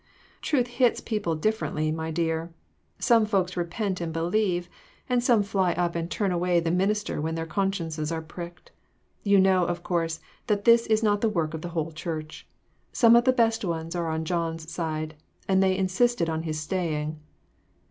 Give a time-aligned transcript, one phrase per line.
[0.41, 2.51] "Truth hits people differently, my dear.
[2.97, 4.67] Some folks repent and believe,
[5.07, 8.71] and some fly up and turn away the minister when their consciences are pricked.
[9.21, 12.47] You know, of course, that this is not the work of the whole church.
[12.91, 15.13] Some of the best ones are on John's side,
[15.47, 17.19] and they insisted on his staying."